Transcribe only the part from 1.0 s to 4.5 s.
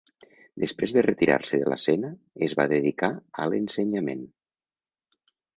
retirar-se de l'escena es va dedicar a l'ensenyament.